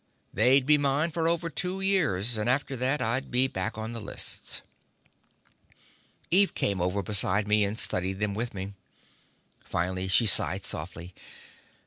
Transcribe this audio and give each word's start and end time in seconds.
They'd 0.33 0.65
be 0.65 0.79
mine 0.79 1.11
for 1.11 1.27
over 1.27 1.47
two 1.47 1.79
years 1.79 2.35
and 2.35 2.49
after 2.49 2.75
that, 2.75 3.03
I'd 3.03 3.29
be 3.29 3.45
back 3.45 3.77
on 3.77 3.91
the 3.91 4.01
lists. 4.01 4.63
Eve 6.31 6.55
came 6.55 6.81
over 6.81 7.03
beside 7.03 7.47
me, 7.47 7.63
and 7.63 7.77
studied 7.77 8.19
them 8.19 8.33
with 8.33 8.55
me. 8.55 8.73
Finally 9.63 10.07
she 10.07 10.25
sighed 10.25 10.63
softly. 10.65 11.13